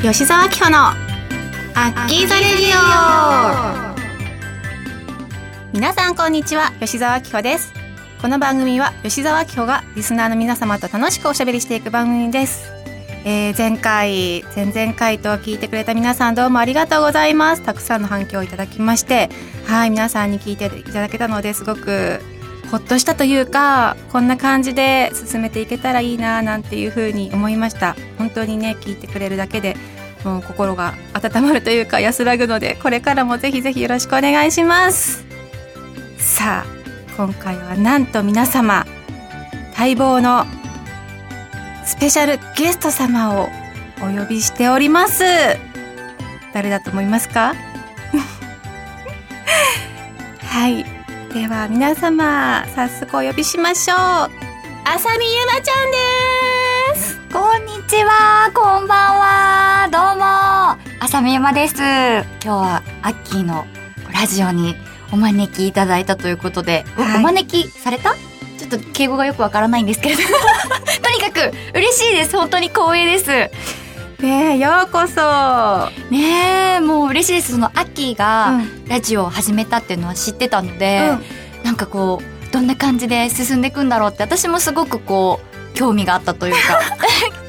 [0.00, 3.96] 吉沢明穂のアッキーザレディオ。
[5.72, 7.72] 皆さんこんにちは吉沢明穂です。
[8.22, 12.70] この番組は吉沢明穂がリスナーの皆様と楽しくおしゃべりしていく番組です。
[13.24, 17.62] えー、前回前々回と聞いてくれた皆さんどうもありがとうございます。
[17.62, 19.28] たくさんの反響をいただきまして
[19.66, 22.20] はい皆さんに聞いていただけたのですごく
[22.70, 27.96] ほっとしたというかこんな感じで進めていけたらいいななんていうふうに思いました。
[28.18, 29.74] 本当にね聞いてくれるだけで
[30.24, 35.24] もう心が温まるというか安らぐのでこれからもぜひぜひよろしくお願いします。
[36.18, 36.70] さあ
[37.16, 38.84] 今回はなんと皆様
[39.78, 40.44] 待望の
[41.84, 43.48] スペシャルゲスト様を
[44.00, 45.22] お呼びしております。
[46.52, 47.54] 誰だと思いますか？
[50.42, 50.84] はい。
[51.32, 53.98] では皆様早速お呼びしましょう。
[53.98, 56.07] あさみゆまちゃんです。
[57.88, 59.88] ちはこんばんは。
[59.90, 60.26] どうも
[61.02, 61.76] あさみゆまです。
[61.76, 63.64] 今日はアッキーの
[64.12, 64.74] ラジオに
[65.10, 68.14] お招きいただいたということで、はい、お招きされた？
[68.58, 70.22] ちょっと敬語がよくわからないんですけれど。
[71.02, 72.36] とにかく嬉しいです。
[72.36, 73.30] 本当に光栄です。
[74.22, 75.90] ねえようこそ。
[76.10, 77.52] ねえもう嬉しいです。
[77.52, 85.40] そのアッキーがラジオを始めたっていうのは知ってたので、うん、なんかこうどんな感じで進んでいくんだろうって私もすごくこ
[85.72, 86.80] う興味があったというか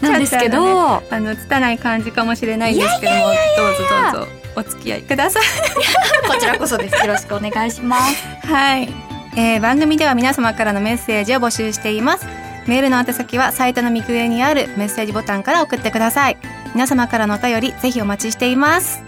[0.00, 3.18] なんですけど、ね、あの拙い感じかもしれないんですけども。
[3.18, 4.40] どうぞどうぞ。
[4.56, 5.42] お付き合いください。
[6.28, 6.94] こちらこそです。
[6.96, 8.24] よろしくお願いします。
[8.46, 8.88] はい、
[9.36, 12.26] えー、番組では皆様からのメッセージを募集しています。
[12.66, 16.36] メールの宛先はサイトの右上にあるメッセージボタンから送ってください。
[16.74, 19.02] 皆様からのお便りぜひお待ちしています。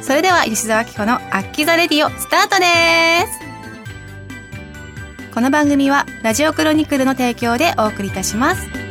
[0.00, 3.46] それでは吉沢明子のアッキザレディオスタートです。
[5.36, 8.85] この番組はラジオクロニクルの提供でお送りいたします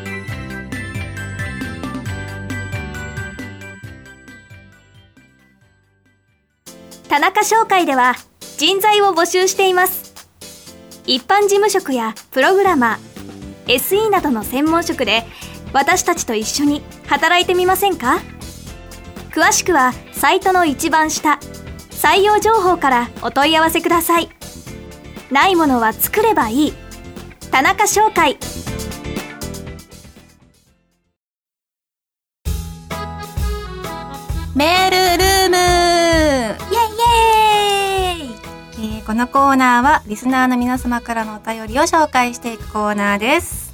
[7.10, 8.16] 田中商会では
[8.58, 10.14] 人材を募集しています。
[11.06, 15.24] 一般事務職やプログラマー SE などの専門職で
[15.72, 18.20] 私たちと一緒に働いてみませんか？
[19.32, 21.40] 詳しくはサイトの一番下
[21.92, 24.30] 採用情報からお問い合わせください。
[25.32, 26.74] ないものは作ればいい。
[27.52, 28.38] 田中商会。
[39.16, 43.74] のコーナーはリスナーの皆様からのお便りを紹介していくコーナーです。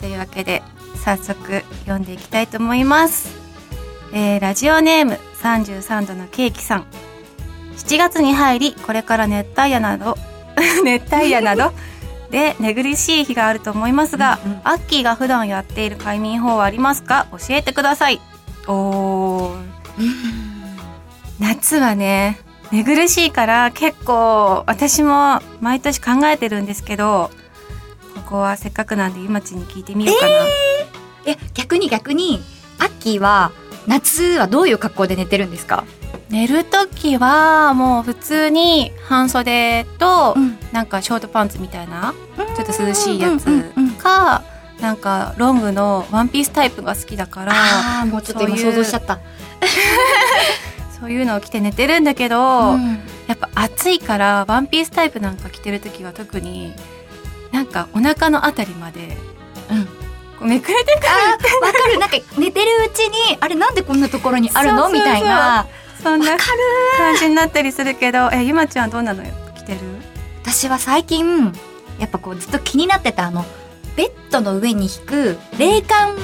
[0.00, 0.62] というわけで
[1.04, 3.36] 早速読んでいきたいと思います、
[4.12, 6.86] えー、ラジオネーム33度のケーキさん。
[7.76, 10.16] 7月に入りこれから熱帯夜など
[10.84, 11.72] 熱帯夜など
[12.30, 17.26] で寝苦しい日があると思いますが、うんうん、アッキーが普段やっている快眠法はありますか？
[17.32, 18.20] 教えてください。
[18.66, 19.56] おー
[21.40, 22.40] 夏はね
[22.72, 27.30] 寝苦しいから結構私も毎年考えてるんですけど
[28.14, 30.32] ここはせっかくなんでゆまちに聞いてみようかな。
[31.26, 32.40] えー、逆に逆に
[32.78, 33.52] アッキーは
[33.86, 35.84] 夏はどういう格好で寝てるんですか？
[36.30, 40.34] 寝る時はもう普通に半袖と、
[40.72, 42.14] なんかショートパンツみたいな、
[42.56, 43.44] ちょっと涼しいやつ
[43.98, 44.42] か、
[44.80, 47.52] なんかロングのワンピースタイプが好きだから
[48.00, 49.20] あもうちょっと今想像しちゃった
[51.02, 56.72] そういうのを着て寝てるんだけど、うん、やっぱ暑いからワンピースタイプなんか着てる時は特に
[57.50, 59.16] なんかお腹のあたりまで、
[60.40, 61.08] うん、めくれてくる
[61.60, 61.98] わかる。
[61.98, 64.90] なんか寝てるうちにあれなんでこんなところにあるの？
[64.92, 65.66] みたいな。
[66.00, 69.80] そんな感じになったりするけどえゆまちゃんどうなのよ着てる？
[70.44, 71.52] 私は最近
[71.98, 73.44] やっぱこうずっと気になってたあの
[73.96, 76.16] ベッドの上に引く冷感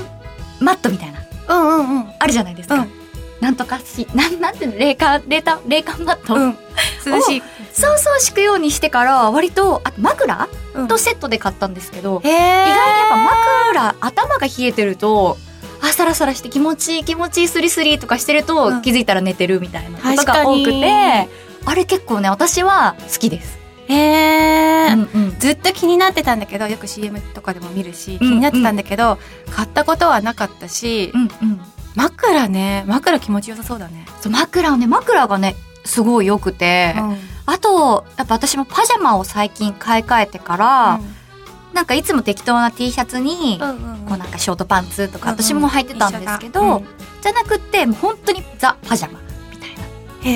[0.61, 2.98] マットみたいな、うんうんうん、あるじゃないですか、うん
[3.41, 6.59] なんとかし、 なん、なんていうの、冷感、冷感、冷感マット、うん、
[7.07, 7.43] 涼しい。
[7.73, 15.39] そうそう敷くようにしてから、割と、あと枕、うん、とセットで買ったんですけど、意外にやっぱ枕、頭が冷えてると、
[15.81, 21.29] あ、サラサラして気持ちいい気持ちいいスリスリとかしてると、うん、気づいたら寝てるみたいなことが多くて、
[21.65, 23.59] あれ結構ね、私は好きです。
[23.89, 31.61] へえ、うんうん、ずっと気になってたんだけどよく CM とかでも見るし気になってたんだけど、うんうん、買ったことはなかったし、うんうん、
[31.95, 32.85] 枕ね。
[32.87, 34.07] 枕気持ちよさそうだね。
[34.21, 34.87] そう枕ね。
[34.87, 46.85] 枕がねすごい良くて、うん、あとやっぱ私もパジャマを最近買い替えてから、うん、なんかいつも適当な T シャツに、うんうんこうなんかショートパンツとか私も履いてたんですけど、うん、
[47.21, 49.21] じゃなくってもう本当にザ・パジャマ
[49.51, 49.83] みたいな。
[50.23, 50.31] へ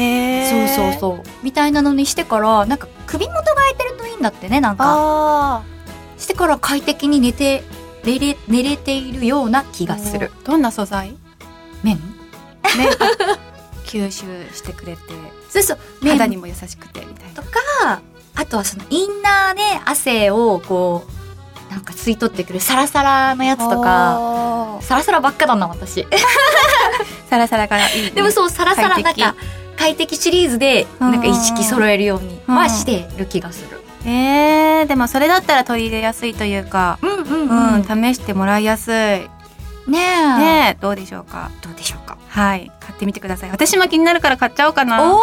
[0.44, 0.68] え。
[0.68, 1.26] そうそうそう。
[1.42, 5.62] みたいなのにしてからなんか首元が空いてるといいんだってねなんか。
[6.18, 7.62] してから快適に寝て
[8.04, 10.30] 寝れ寝れているような気がする。
[10.44, 11.16] どんな素材？
[11.82, 11.96] 麺？
[12.78, 12.88] ね
[13.84, 14.24] 吸収
[14.54, 15.00] してくれて。
[15.50, 15.78] そうそう。
[16.08, 17.42] 肌にも優しくてみたいな。
[17.42, 18.00] とか
[18.34, 21.04] あとはそのインナーで汗をこ
[21.68, 23.76] うなんか吸い取ってくるサラサラのやつとか。
[23.82, 26.06] かサラサラばっかだな私。
[27.28, 29.34] サラサラからいいね、でもそうサラサラなんか
[29.78, 33.82] 快適シリーズでなんか意識揃えるようにうんはしてる気がする。
[34.04, 36.98] えー、でもそれだったら取り入れやすいというか。
[37.02, 37.74] うんうん。
[37.74, 39.30] うん、試してもらいやすい
[39.86, 40.38] ねえ。
[40.38, 40.80] ねえ。
[40.80, 41.50] どうでしょうか？
[41.62, 42.16] どうでしょうか？
[42.28, 42.70] はい。
[42.80, 43.50] 買ってみてください。
[43.50, 45.12] 私も気になるから買っちゃおうかな。
[45.12, 45.20] おお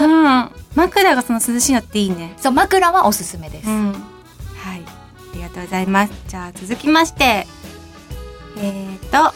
[0.00, 0.50] うん。
[0.74, 2.34] 枕がその涼しいのっていいね。
[2.36, 3.92] そう枕はおすすめです、うん。
[3.92, 3.96] は
[4.76, 4.82] い。
[4.82, 6.12] ありがとうございます。
[6.28, 7.46] じゃあ続きまして。
[8.58, 9.34] えーと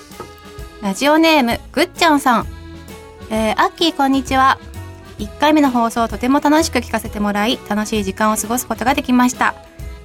[0.83, 2.47] ラジオネームぐっちゃんさん。
[3.31, 4.59] えー、アッキーこんにちは。
[5.19, 9.55] 1回目の放送をとても楽しく聞かせてもらい楽しい時間を過ごすことができました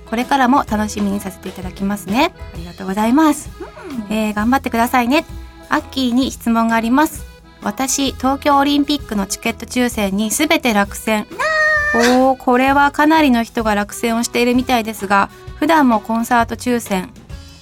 [0.09, 2.33] これからも楽しみにさせていただきますね。
[2.53, 3.49] ありがとうございます、
[4.09, 5.25] えー頑張ってくださいね。
[5.69, 7.25] アッキーに質問があります。
[7.63, 11.25] 私東京オリンピックのチケット抽選にすべて落選。
[11.95, 17.09] おーこれはかなりの人が落選をしているみたいですが普段もコンサート抽選、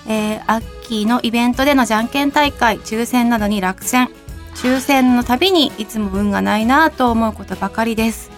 [0.07, 4.09] えー、アッキーのイベントでのじゃんけん大会抽選などに落選。
[4.55, 8.29] 抽選のたびにいつも運がないなぁと思うことばかりです。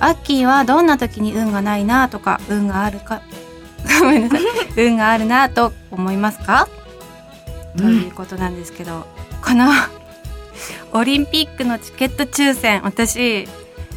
[0.00, 3.22] アッキーはどんな時に運がないなぁとか運があるか
[4.00, 4.40] ごめんなさい
[4.76, 6.68] 運があるなぁと思いますか、
[7.76, 9.06] ということなんですけど
[9.44, 9.70] この
[10.92, 13.48] オリンピックのチケット抽選私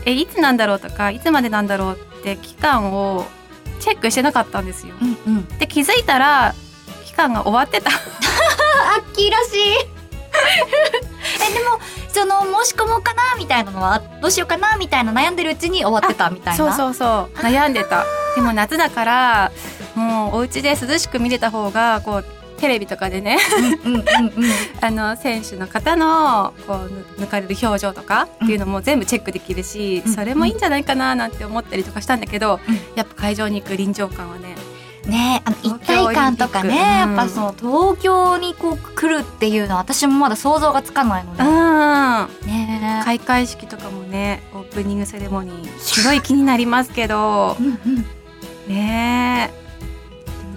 [0.05, 3.25] えいつなんだろうとかいつまでなんだろうって期間を
[3.79, 4.95] チェックしてなかったんですよ。
[5.01, 6.55] うんうんで気づいたら
[7.05, 7.91] 期間が終わってた。
[8.95, 9.92] アッキーらしい
[11.49, 11.79] えでも
[12.09, 16.57] その申し込もうかなみたいなのはどうしようかなみたいな悩んでるうちに終わってたみたいな。
[16.57, 17.37] そうそうそう。
[17.39, 18.05] 悩んでた。
[18.35, 19.51] でも夏だから
[19.95, 22.25] もうお家で涼しく見れた方がこう
[22.57, 23.37] テレビとかでね
[24.79, 30.13] あの選手の方のこう抜かれる表情とかっていうのも全部チェックできるし、うん。
[30.13, 32.79] それもいいんじゃないかななんて思ったりとかしたんだけど、うん。
[32.95, 34.55] やっぱ会場に行く臨場感はね
[35.07, 36.75] ねあの一体感とかね、うん。
[36.75, 43.01] やっぱその東京にこう来るっていうのは私もまだ想像がつかないので、うんね。
[43.03, 47.57] 開会式とかもねオープニングセレモニーすごい気になりますけど。
[47.59, 48.05] うんうん。
[48.67, 49.51] ね。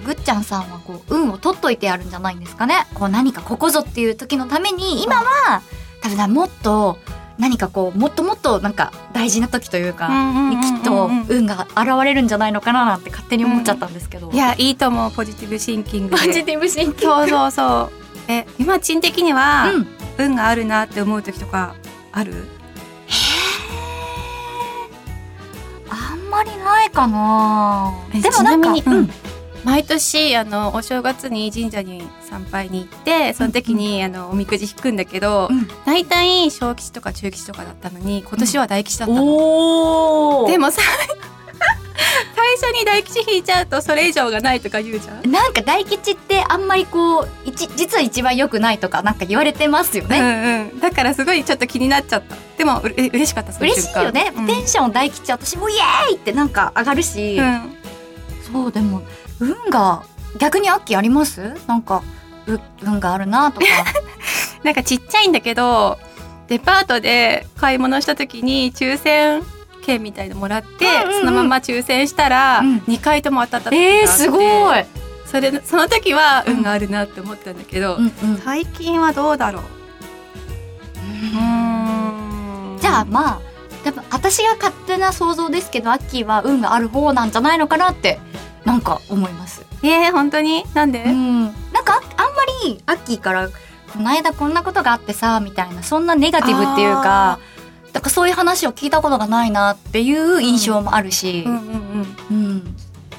[0.05, 2.87] ぐっちゃんさんはこう運を取っといてあるんじゃないんですかね。
[2.95, 5.63] こう何かここぞっていう時のために今は
[6.01, 6.99] 多分もっと
[7.39, 10.09] 何かこうもっともっとなんか大事な時というか、
[10.51, 17.15] にきっと運が現れるんじゃないのかななんて勝手に思っちゃったんですけど、いやいいと思うポジティブシンキングポジでティブシンキング。
[17.15, 17.91] そうそうそ
[18.29, 18.33] う。
[18.33, 19.87] えゆまちん的には、うん。
[20.19, 21.75] 運があるなって思う時とか
[22.11, 22.33] ある？
[25.91, 27.93] あんまりないかな。
[28.15, 29.11] えでもなんにうん
[29.67, 35.67] 毎年あのお正月に神社に参拝に行ってその時に、あのおみくじ引くんだけど、うん。
[35.85, 40.81] 大体小吉とか中吉とかだったのに今年は大吉だったの、おでもさ
[42.61, 45.31] 最初に大吉引いちゃうとそれ以上がないとか言うじゃん。
[45.33, 52.37] なんか大吉ってあんまりこう一実は一番良くないとかなんか言われてますよね、うんうん、だからすごいちょっと気になっちゃった。
[52.57, 54.47] でもうれ嬉しかったその嬉しいよね、うん。
[54.47, 57.77] テンション大吉私もイエーイってなんか上がるし、うん。
[58.53, 59.03] そうでも
[59.41, 60.05] 運が
[60.39, 61.55] 逆にアッキーあります？
[61.67, 62.03] なんか
[62.47, 63.67] う運があるなとか。
[64.63, 65.99] なんかちっちゃいんだけど
[66.49, 69.43] デパートで買い物した時に抽選
[69.83, 71.21] 券みたいのもらって、うんうんうん。
[71.21, 72.77] そのまま抽選したら、うん。
[72.89, 74.01] 2回とも当たったって。
[74.01, 74.85] えー、すごい、
[75.27, 78.39] それその時は運があるなって思ったんだけど、うんうん。
[78.45, 79.63] 最近はどうだろう？
[79.63, 82.79] うーん。
[82.81, 83.41] じゃあまあ
[83.85, 88.19] 多分私が勝手な想像ですけどアッキーは運がある方なんじゃないのかなって
[88.67, 89.65] なんか思います。
[89.83, 90.65] えー、本当に？
[90.75, 91.45] なんで、うん。
[91.45, 91.53] なん
[91.85, 97.39] かああんまりアッキーからこの間こんなことがあってさみたいなそんなネガティブっていうか
[97.93, 101.45] だからそういう話を聞いたことがないなっていう印象もあるし。
[101.47, 102.17] うん、うんうん。
[102.31, 102.77] うん。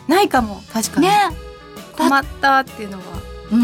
[0.08, 1.14] ないかも確かに、ね。
[1.98, 3.04] 困ったっていうのは、
[3.52, 3.62] うん。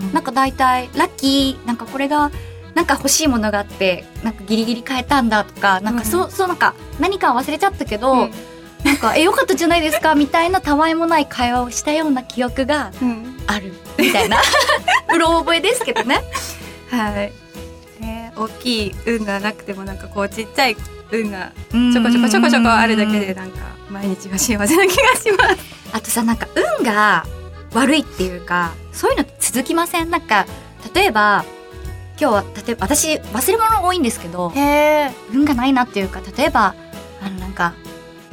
[0.00, 0.12] うん。
[0.12, 2.30] なんか大体ラッキーなんかこれが
[2.74, 8.32] なんか欲しいものがあってなんかギリギリ買えたんだとかなんかそう、そうなんか何か忘れちゃったけど、うん
[8.86, 14.40] なんかえよかったじゃないですかみたいなたわいもない会話をしたような記憶がうんあるみたいな
[15.12, 16.22] うろ覚えですけどね。
[16.90, 17.32] はい、
[18.00, 20.76] ね、大きい運がなくてもなんかこうちっちゃい
[21.10, 23.58] 運がちちょこちょこちょこちょこあるだけでなんか
[23.90, 25.56] 毎日が幸せな気がします。
[25.92, 26.46] あとさなんか
[26.78, 27.24] 運が
[27.74, 30.10] 悪いっていうかそういうの続きません？
[30.10, 30.46] なんか
[30.94, 31.44] 例えば
[32.20, 34.52] 今日は例えば私忘れ物多いんですけど。
[35.32, 36.74] 運がないなっていうか例えば
[37.20, 37.74] あのなんか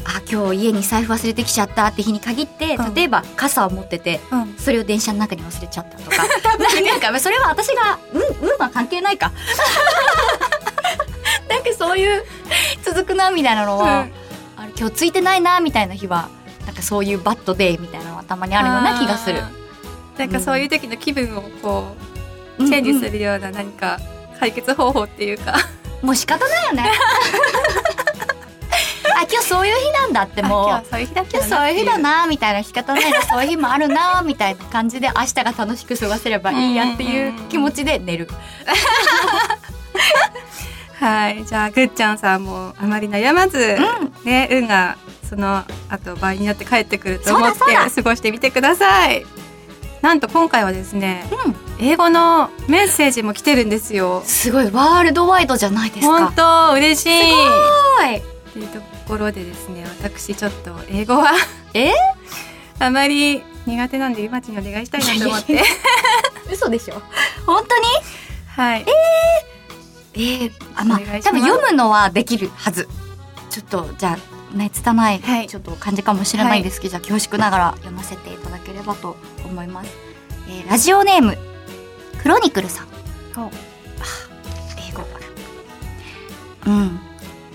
[0.05, 2.93] あ今日家に財布忘れてきちゃったって日に限って、うん。
[2.93, 4.55] 例えば傘を持っててうん。
[4.57, 6.17] それを電車の中に忘れちゃったとか。
[6.83, 9.31] なんかそれは私がうんうんは関係ないか。
[11.49, 12.23] なんかそういう
[12.83, 14.07] 続くなみたいなのは、
[14.55, 16.29] あれ今日ついてないなみたいな日は
[16.65, 19.41] なんかそういうバッドデーみたいなのはたまにあるような気がする。
[20.17, 21.95] なんかそういう時の気分をこ
[22.59, 23.99] う、チェンジするような何か
[24.39, 25.55] 解決方法っていうか、
[26.01, 26.91] もう仕方ないよね。
[27.97, 28.02] あ
[29.29, 30.69] 今日そういう日なんだってもう。
[30.69, 38.27] あ今日そういう日だ今日そういう日だなみたいな仕方ないなそういう日もあるなみたいな感じで明日が楽しく過ごせればいいやっていう気持ちで寝る。
[40.99, 41.45] はい。
[41.45, 43.77] じゃあぐっちゃんさんもあまり悩まず、
[44.23, 44.97] ね運が
[45.29, 49.25] その後倍になって帰ってくると思って過ごしてみてください。
[50.01, 51.55] なんと今回はですね、うん。
[51.79, 54.21] 英語のメッセージも来てるんですよ。
[54.25, 56.27] すごいワールドワイドじゃないですか。
[56.27, 57.09] 本当嬉しい。
[57.21, 57.35] す
[58.55, 61.31] ごいころでですね私ちょっと英語は
[61.73, 61.91] え？
[62.79, 65.61] あまり苦手なんでゆまちにお願いしたいなと思って。
[66.51, 67.01] 嘘でしょ？
[67.45, 67.85] 本当に？
[68.47, 68.85] はい。
[70.15, 71.23] えー、あまあます。
[71.23, 72.87] 多分読むのはできるはず。
[73.49, 74.17] ちょっとじゃ
[74.53, 75.47] あね拙い、はい。
[75.47, 79.91] ちょっと感じかもしれないですけど、じゃあ恐縮ながら読ませていただければと思います、
[80.47, 81.37] えーラジオネーム
[82.21, 82.87] クロニクルさん。
[82.87, 82.89] 英
[84.93, 85.03] 語
[86.67, 86.99] うん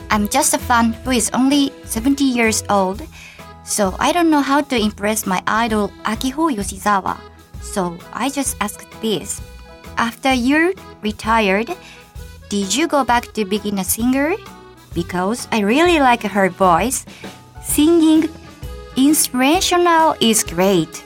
[0.10, 3.01] I'm just a fan who is only 70 years old
[3.63, 7.17] so I don't know how to impress my idol Akiho Yoshizawa
[7.62, 9.41] so I just asked this
[9.98, 11.70] after you retired
[12.53, 14.36] Did you go back to being a singer?
[14.93, 17.03] Because I really like her voice.
[17.63, 18.29] Singing
[18.96, 21.01] inspirational is great.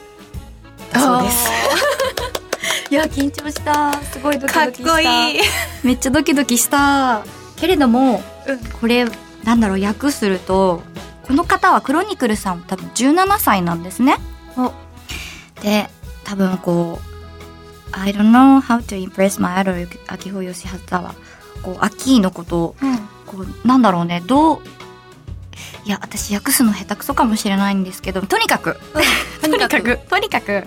[0.92, 1.50] だそうです。
[2.90, 3.94] いや、緊張した。
[4.02, 4.92] すごいドキかっドキした。
[4.92, 5.40] こいい、
[5.84, 7.24] めっちゃドキドキした。
[7.56, 9.05] けれども、 うんこれ、
[9.43, 10.81] なんだろう、訳すると、
[11.23, 14.17] この方はクロニクルさん多分17歳なんですね。
[15.61, 15.89] で、
[16.23, 17.13] 多分こう、
[17.91, 21.15] I don't know how to impress my idol 秋穂義は
[21.61, 22.75] こう、アッキーのことを、
[23.25, 24.59] こう、なんだろうね、どう、
[25.85, 28.77] いや、私訳すの下手くそかもしれないんですけど、とにかく、
[29.41, 30.65] とにかくとにかく。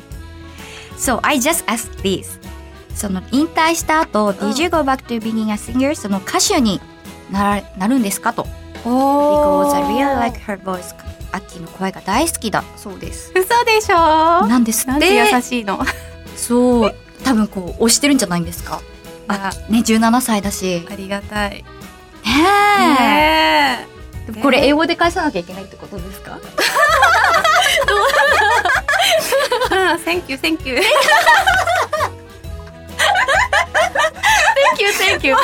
[0.96, 2.40] So, I just asked this.
[2.94, 5.94] その、引退した後、Did you go back to being a singer?
[5.94, 6.80] その歌手に
[7.30, 8.32] ならなるんですか？
[8.32, 8.46] と。
[8.84, 10.94] お Because ー I really like her voice.
[11.32, 13.32] アッキーの声が大好きだそうです。
[13.34, 14.46] 嘘でしょ？
[14.46, 15.14] なんですって。
[15.16, 15.80] 優しいの？
[16.36, 16.94] そう。
[17.24, 18.80] 多分こう、推してるんじゃないんですか？
[19.28, 20.86] あね、17歳だし。
[20.90, 21.64] ありがたい
[22.24, 23.78] ね
[24.28, 24.40] え。
[24.42, 26.38] これ英語で返さなきゃいけないってことですか？
[30.04, 30.80] Thank you thank you
[34.76, 35.36] Thank you, thank you.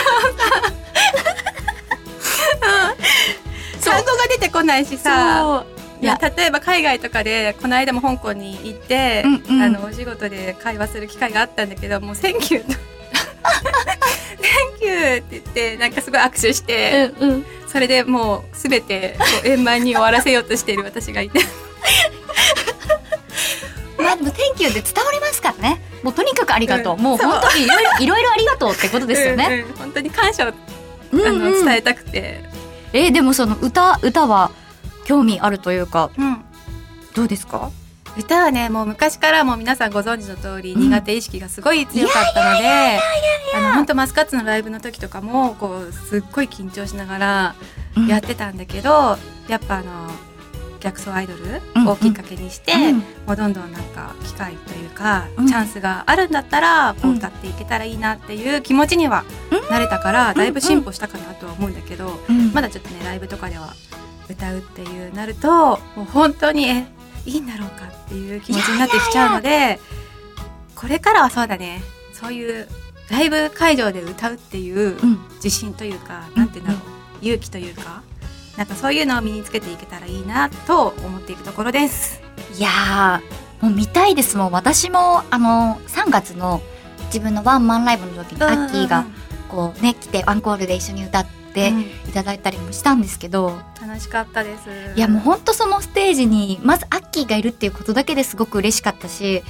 [3.97, 5.65] 単語が出てこないしさ。
[6.01, 12.65] いや例えば海外とかでこの間も香港に行って、うんうんあのお仕事で会話する機会があったんだけどもう「Thank you」
[14.83, 17.47] Thank you って言ってなんかすごい握手して、うんうん。
[17.69, 21.39] それでもうすべてこう円満に終わらせようとしている 私がいて
[23.97, 25.81] まあでも Thank you で伝わりますからね。
[26.03, 26.97] もうとにかくありがとう。
[26.97, 27.69] もううんそう本当にい
[28.09, 29.47] ろいろありがとうってことですよね。
[29.47, 30.53] うんうん本当に感謝を、
[31.13, 32.43] うんあのうん伝えたくて、
[32.93, 34.51] えーでもその歌歌は
[35.05, 36.45] 興味あるというかうん。
[37.15, 37.71] どうですか？
[38.19, 40.83] 歌はねもう昔からもう皆さんご存知の通りうん。
[40.83, 43.01] 苦手意識がすごい強かったので
[43.55, 47.55] あの本当マスカッツのライブの時とかもこうすっごい緊張しながら
[47.97, 48.07] うん。
[48.07, 49.19] やってたんだけど、
[49.49, 50.11] やっぱあの
[50.83, 52.99] 逆走アイドうんルをきっかけにして、うん。
[52.99, 55.47] もうどんどんなんか機会というか、うん。
[55.47, 59.25] チャンスがあるんだったらこううん歌っていけたらいいなっていう気持ちには
[59.71, 62.53] なれたから、だいぶ進歩したかなとは思うんだけど、うん。
[62.53, 63.73] まだちょっとねライブとかでは
[64.29, 66.87] 歌うっていうなるともう本当にえ
[67.27, 69.79] いいんだろうかっていう気持ちになってきちゃうので
[70.75, 71.83] これからはそうだね。
[72.13, 72.69] そういう
[73.11, 75.19] ライブ会場で歌うっていううん。
[75.37, 76.83] 自信というか、なんていうんだろう、
[77.25, 78.03] 勇気というか
[78.63, 82.23] なんかそういうのを身につけていけたらいいなと思っているところです。
[82.57, 86.63] いやーもう見たいですもん私もあの3月の
[87.07, 89.05] 自分のワンマンライブの時にアッキーが
[89.49, 94.71] こうね来てアンコールで一緒に歌ってうんいただいたりもしたんですけど、楽しかったです。
[94.97, 99.43] いやもうほんとそのステージにまずアッキーがいるっていうことだけですごく嬉しかったし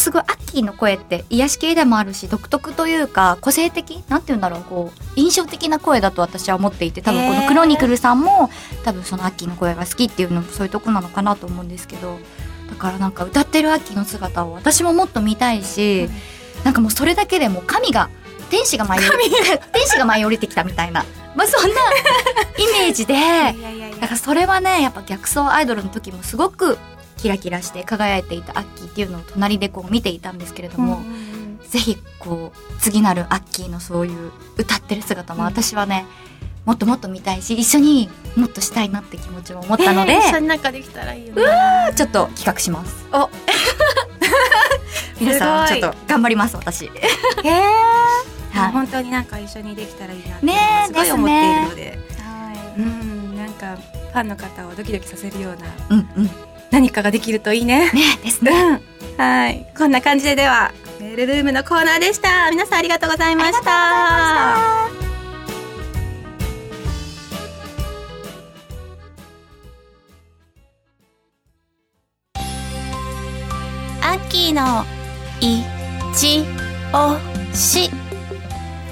[0.00, 4.02] すごいアッキーの声って癒し系でもあるし独特というか個性的？
[4.08, 8.50] なんて言うんだろうこう印象的な声だと私は思っていて多分このクロニクルさんも
[8.84, 12.18] 多分そのアッキーの声が好きっていうのもそういうとこなのかなと思うんですけど
[12.70, 16.08] だからなんか歌ってるアッキーの姿を私ももっと見たいし、
[16.64, 18.08] なんかもうそれだけでもう神が
[18.50, 19.30] 天使が舞い降り
[19.72, 21.04] 天使が舞い降りてきたみたいな。
[21.34, 21.76] まあそんな
[22.58, 23.14] イメージで
[24.00, 26.78] だからそれはねやっぱ逆走アイドルの時もすごく
[27.22, 31.00] キラキラして輝いていたアッキーっていうのを隣でこう見ていたんですけれども、
[31.70, 36.04] ぜひこう次なるアッキーのそういう歌ってる姿も私はね、
[36.64, 41.42] もっともっと見たいし一緒にもっとしたいなって気持ちも思ったので、えー一緒になんかできたらいいよね。
[41.94, 43.06] ちょっと企画します。
[43.12, 43.30] お。
[45.20, 46.86] 皆さんちょっと頑張ります私。
[46.90, 46.90] へ
[47.44, 47.50] え
[48.52, 48.72] はい。
[48.72, 50.46] 本当になんか一緒にできたらいいなって
[50.86, 51.98] すごい思っているので。
[52.18, 53.76] はうんなんか
[54.12, 56.30] ファンの方をドキドキさせるようなうんうん
[56.72, 57.92] 何かができるといいね。
[57.92, 58.50] ねですね。
[58.50, 59.16] うん。
[59.22, 59.66] はい。
[59.76, 62.50] こんな感じでではメールルームのコーナーでした。
[62.50, 64.86] 皆さんありがとうございました。
[74.04, 74.84] アッキーの
[75.40, 75.62] い
[76.16, 76.44] ち
[76.92, 77.18] お
[77.54, 77.90] し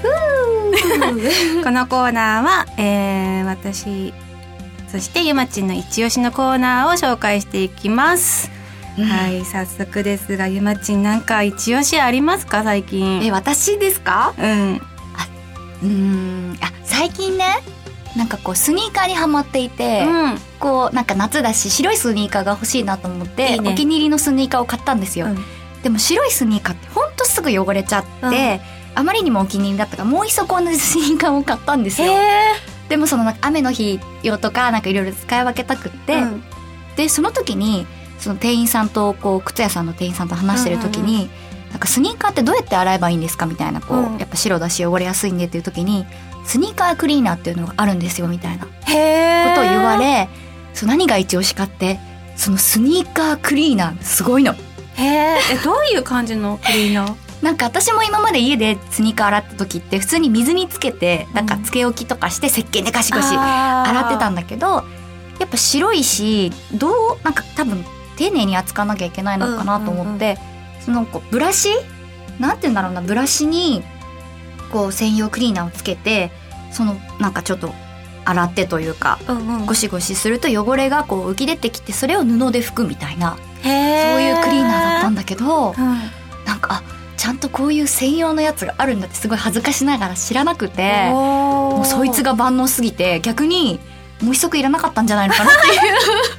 [1.63, 4.13] このコーナーは、えー、私
[4.91, 8.49] そしてゆまちんの一押しのコーナーを紹介していきます、
[8.97, 12.63] はい早速ですがゆまちんなんか一押しありますか？
[12.63, 13.25] 最近。
[13.25, 14.33] え私ですか？
[14.37, 14.75] うん。
[14.75, 16.57] うーん。
[16.61, 17.45] あ最近ね
[18.17, 20.37] なんかこうスニーカーにはまっていて、うん。
[20.59, 23.71] こうなんか夏だし白いスニーカーが欲しいなと思ってね。
[23.71, 25.37] お気に入りのスニーカーを買ったんですよ、うん。
[25.83, 28.59] でも白いスニーカーってほんとすぐ汚れちゃって、
[28.93, 32.13] あまりにもお気に入りだったからもう一足同じスニーカーを買ったんですよ
[32.91, 36.43] でもその雨の日用とかなんかいろいろ使い分けたくって、うん。
[36.97, 37.87] でその時に
[38.19, 41.29] その店員さんとこう靴屋さんの店員さんと話してる時に、
[41.69, 44.17] なんかスニーカーってどうやって洗えばいいんですかみたいなこう、うん。
[44.17, 46.05] やっぱ白だし汚れやすいんでっていう時に
[46.45, 48.65] スニーカークリーナーっていうのがあるんですよみたいな。
[48.65, 50.27] ことを言われ
[50.73, 51.97] そう何が一押しかって
[52.35, 54.53] そのスニーカークリーナーすごいの。
[54.53, 55.53] へー。
[55.53, 57.15] えどういう感じのクリーナー？
[57.41, 64.83] なんか私も今まで家でスニーカー洗った時って普通に水につけてなんかつけ置きとかして石鹸でガシガシ洗洗ってたんだけど
[65.39, 66.91] やっぱ白いしどう
[67.23, 67.83] なんか多分
[68.17, 70.37] 丁寧に扱わなきゃいけないのかなと思って、
[70.81, 71.69] そのこうブラシ？
[72.39, 73.81] なんて言うんだろうなブラシに
[74.71, 76.29] こう専用クリーナーをつけて
[76.71, 77.73] そのなんかちょっと
[78.23, 79.65] 洗ってというかうんうん。
[79.65, 83.71] ゴシゴシすると汚れがこう浮き出てきてそれを布で拭くみたいなそう
[84.21, 85.75] いうクリーナーだったんだけどうん
[87.21, 93.79] ちゃんとこういう専用のやつがあるんだってすごい恥ずかしながら知らなくてももうそいつが万能すぎて逆に
[94.23, 95.73] もう一足いらなかったんじゃないのかなっていう。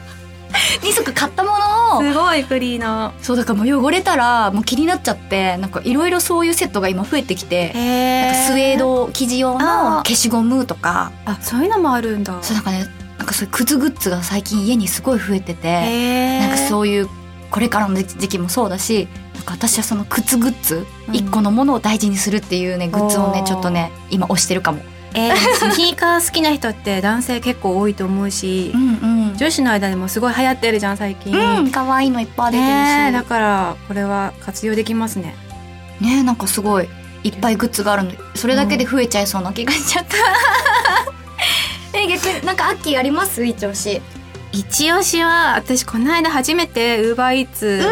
[0.82, 7.78] 二足買ったものをすごいクリーナそうだからもう汚れたらもう気になっちゃってなんかいろいろそういうセットが今増えてきてー。
[7.78, 11.12] へなんかスウェード生地用の消しゴムとか。
[11.26, 12.34] あそういうのもあるんだ。
[12.42, 17.08] そうなんかねなんかそういう靴グッズが最近家にすごい増えててなんかそういう
[17.52, 21.14] これからの時期もそうだしなんか私はその靴グッズうん。
[21.16, 24.80] 一個のものを大事にするっていうねグッズをねちょっとね今推してるかも。
[25.14, 29.36] えースニーカー好きな人って男性結構多いと思うしうんうん。
[29.36, 31.36] 女子の間でもすごい流行ってるじゃん最近。
[31.36, 35.34] うん、可愛いのいっぱい出てるし、ねえだからこれは活用できますね。
[36.00, 36.88] ねえなんかすごい
[37.24, 38.10] いっぱいグッズがあるの。
[38.10, 40.16] でそれだけで増えちゃいそうな気がしちゃった、
[41.98, 43.44] え逆になんかアッキーあります？
[43.44, 44.00] 一押し。
[44.52, 47.90] 一押しは私この間初めてウーバーイーツを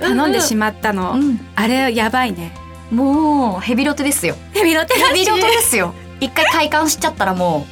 [0.00, 1.40] 頼んでしまったの、ん。
[1.54, 2.52] あれやばいね。
[2.90, 4.36] もうヘビロテですよ。
[4.52, 5.94] ヘビロテヘビロテですよ。
[6.20, 7.66] 一回快感しちゃったらも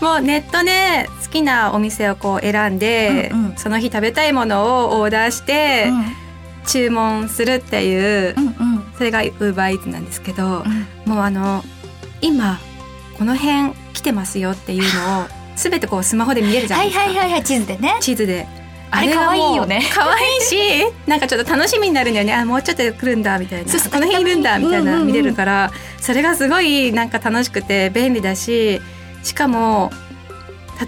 [0.00, 3.56] もうネットで好きなお店をこう選んで、うんうん。
[3.56, 6.04] その日食べたいものをオーダーしう、てうん、
[6.66, 8.92] 注文するっていう、うんうん。
[8.96, 10.62] それがウーバーイーツなんですけど、
[11.06, 11.10] うん。
[11.10, 11.62] もうあの
[12.22, 12.58] 今
[13.18, 15.24] この辺来てますよっていうのを
[15.56, 17.96] 全てこうスマホで見えるじゃなはいいですか、はいはいはい地図でね。
[18.00, 18.46] 地図で。
[18.90, 20.56] あれ可愛いよね可愛いし、
[21.06, 22.34] なんかちょっと楽しみになるんだよね。
[22.34, 23.72] あ、もうちょっとで来るんだみたいな。
[23.72, 28.80] この辺いるんだみたいうんうんうんな見れるから、それがすごいなんか楽しくて便利だし、
[29.22, 29.92] しかも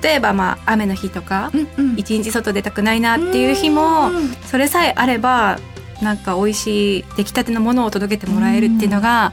[0.03, 5.59] 例えばまあ雨の日とか、うんうん一日外出たくないなっていう日もう、んそれさえあれば
[6.01, 9.33] なんか美味しい出来たてのものを届けてもらえるっていうのが、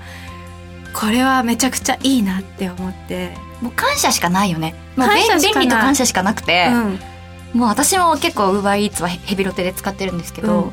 [0.94, 3.32] これはめちゃくちゃいいなって思って。
[3.62, 7.00] もう感謝しかないよねもう便利と感謝しかなくて、うん。
[7.54, 10.72] もう私も結構ウーバーイーツはヘヘビロテで使ってるんですけど、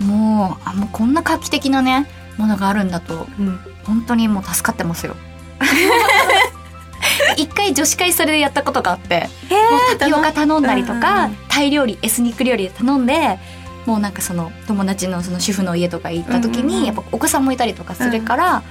[0.00, 3.58] もうあもうこんな画期的なねものがあるんだとうん。
[3.84, 5.14] 本当にもう助かってますよ。
[7.36, 9.56] 一回女子会それでやったことがあっても
[9.94, 11.36] うタピオカ頼んだりとうんうんか、うん。
[11.48, 13.38] タイ料理エスニック料理で頼んで
[13.86, 16.84] もうなんかその友達のその主婦の家とか行った時に、うんうんうん。
[16.86, 18.62] やっぱお子さんもいたりとかするから、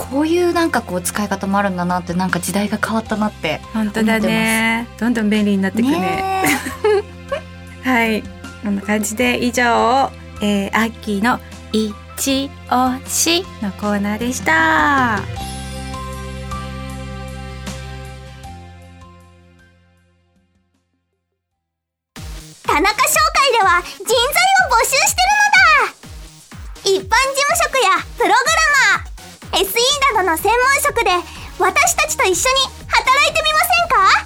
[0.00, 4.88] こういうなんかこう使い方もあるんだなってなんか時代が変わったなって本当だね。
[4.98, 6.00] どんどん便利になってくね。
[6.00, 6.44] ね
[7.84, 8.22] はい。
[8.62, 10.10] こんな感じで以上、
[10.40, 11.38] えー、アッキーの
[11.72, 15.20] 「一押し」のコーナーでした。
[22.66, 26.00] 田中商会では人材を募集してるのだ。
[26.84, 27.10] 一般事務
[27.62, 28.34] 職やプログラ
[28.96, 29.09] マー。
[29.52, 29.64] SE
[30.14, 31.10] などの専門職で
[31.58, 32.36] 私たちと一緒に
[32.88, 34.24] 働いてみませんか？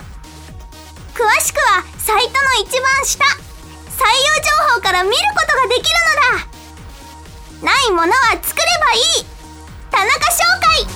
[1.14, 4.34] 詳しくはサイトの一番下採用
[4.68, 5.88] 情報から見ることができる
[7.62, 7.72] のだ。
[7.72, 9.24] ないものは作ればいい。
[9.90, 10.86] 田中商会。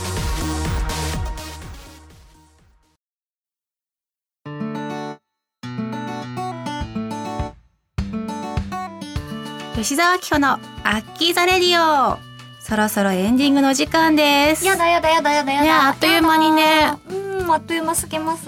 [9.76, 10.58] 吉沢明子のア
[10.98, 12.27] ッキーザレディオ。
[12.68, 15.64] そろそろエンディングの時間ですやだやだやだやだやだ。
[15.64, 16.92] ねあっという間にね。
[17.08, 18.44] うん、あっという間すぎます。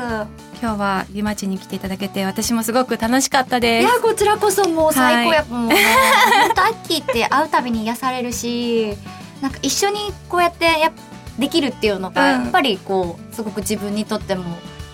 [0.61, 5.77] 今日は湯町に来ていただけて私もすごく楽しかったいやですこちらこそもう最高やっぱもうね、
[6.49, 8.95] 本当アッキーって会うたびに癒されるし
[9.41, 9.97] なんか一緒に
[10.29, 10.93] こうやってやっ
[11.39, 14.45] できるっていうのがうんやっぱりこうすごく自分にとっても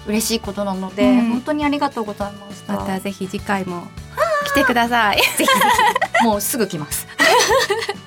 [0.07, 2.75] 嬉しいことなので、うん本当にありがとうございました。
[2.75, 3.89] またぜひ次回も
[4.45, 5.47] 来てください ぜひぜ
[6.21, 7.09] ひもうすぐ来ます。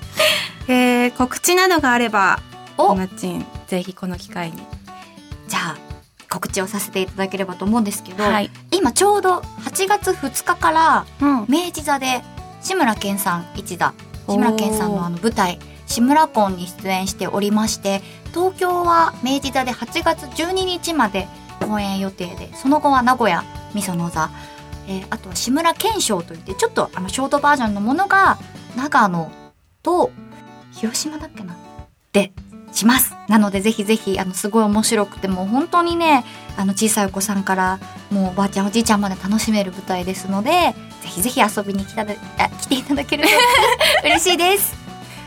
[1.10, 2.40] えー、告知などがあれば
[2.78, 2.94] お。
[2.94, 4.58] ゆまちんぜひこの機会に。
[5.48, 5.78] じゃあ
[6.30, 12.22] 告知をさせていただければと思うんですけど、はい、今ちょうど8月2日からうん、明治座で
[12.62, 13.94] 志村けんさん一座。
[14.28, 21.28] 志村けんさんのあの舞台「志村コン」に出演しておりまして東京は明治座で8月12日まで
[21.60, 23.44] 公演予定でその後は名古屋
[23.74, 24.30] みその座、
[24.88, 28.38] えーあとは志村けん賞といってちょっとあのショートバージョンのものが
[28.76, 29.32] 長野
[29.82, 30.12] と
[30.72, 31.56] 広島だっけな？
[32.14, 32.32] で
[32.72, 33.14] します。
[33.28, 36.24] なのでぜひぜひあのすごい面白くてもう本当にね
[36.58, 37.80] あの小さいお子さんから
[38.12, 40.50] もうおばあちゃんおじいちゃんまで楽しめる舞台ですので
[41.02, 43.30] ぜひぜひ遊びに来ただあ来ていただけると
[44.08, 44.76] 嬉しいです。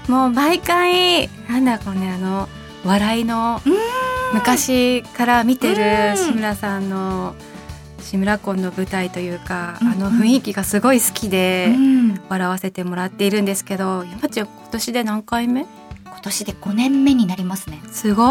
[0.09, 2.48] もう毎回なんだこうねあの
[2.85, 3.61] 笑いの
[4.33, 5.74] 昔から見てうん。
[5.76, 7.35] る志村さんの
[8.12, 12.20] 志村コンの舞台というか、うんあの雰囲気がすごい好きで、うん。
[12.29, 15.66] 笑わせてもらっているんですけど山ちゃん今年で何回目？
[16.05, 17.81] 今年で5年目になりますね。
[17.90, 18.22] すご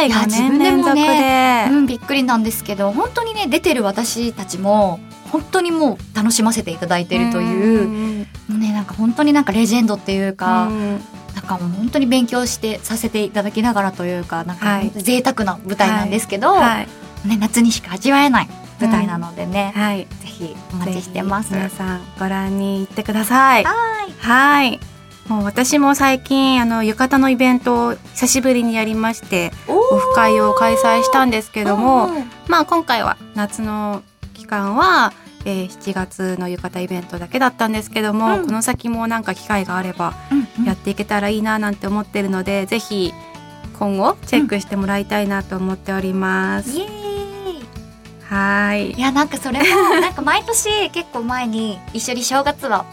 [0.00, 4.98] いいや5年連続自分でもでうんびっくりなんですけど本当にね出てる私たちも
[5.30, 11.00] 本当にもう楽しませていただいてるといううんもうねなんか本当になんかレジェンドっていうか、うん。
[11.36, 16.88] なんかもう本当に勉強してさせていただきながらというかなんか贅沢な舞台なんですけど、はい、
[17.28, 18.48] ね、夏にしか味わえない
[18.80, 21.52] 舞台なのでね、はい、ぜひお待ちしてます。
[21.52, 23.64] 皆さんご覧に行ってください。
[23.64, 24.12] はい。
[24.20, 24.80] はい。
[25.28, 32.08] もう私も最近あの浴衣のイベントを久しぶりにやりましてオフ会を開催したんですけども、
[32.48, 35.12] まあ今回は夏の期間は、
[35.44, 38.46] えー7月の浴衣イベントだけだったんですけども、うん。
[38.46, 40.14] この先もなんか機会があれば
[40.58, 40.64] うん。
[40.64, 43.12] やっていけたらいいななんて思ってるので、ぜひ
[43.78, 46.76] 今後チェックしてもらいたいなと思っております。
[46.78, 47.07] イエーイ
[48.28, 48.92] はい。
[48.92, 49.64] いやなんかそれも
[50.00, 52.84] なんか毎年結構前に一緒に正月は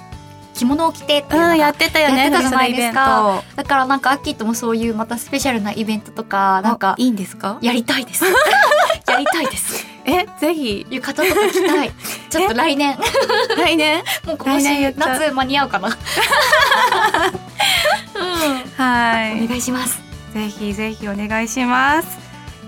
[0.53, 3.43] 着物を着てっていうのが、うん、やってたよね、やってたじゃないですか。
[3.57, 7.57] だからなんかアッキーともそういうまたスペシャルなイベントとかなんかあいいんですか？
[7.61, 8.23] やりたいです。
[9.07, 9.85] やりたいです。
[10.07, 11.91] え、ぜひ、浴衣とか着たい。
[12.29, 12.95] ちょっと来年。
[13.57, 14.03] 来年？
[14.25, 15.89] もう今来年夏間に合うかな。
[18.77, 19.43] はい。
[19.43, 19.99] お願いします。
[20.33, 22.24] ぜひぜひお願いします。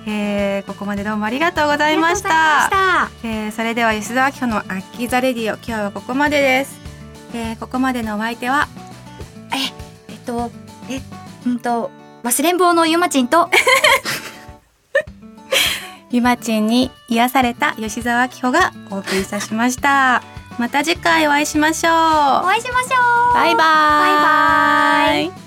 [0.10, 2.30] えー、ここまでどうもありがとうございました。
[2.30, 6.80] まえー、それでは吉沢明子のアッキーザレディオ今日はここまでです。
[7.34, 8.70] えー、ここまでのお相手は
[9.52, 10.50] えっと
[10.90, 11.02] え
[11.46, 11.92] うんと
[12.24, 13.50] 忘れん坊のゆまちんと
[16.10, 20.24] ゆまちんに癒された吉沢明子がお送りいたしました。
[20.58, 21.94] また次回お会いしましょう。
[21.94, 21.96] お
[22.48, 23.58] 会いしましょうバイバイ。
[23.58, 25.47] バイバイ